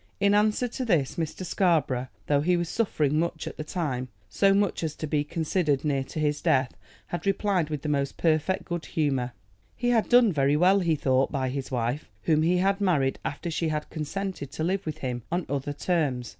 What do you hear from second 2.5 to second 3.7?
was suffering much at the